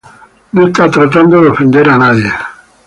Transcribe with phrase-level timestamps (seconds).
[0.53, 2.33] No está tratando de ofender a nadie.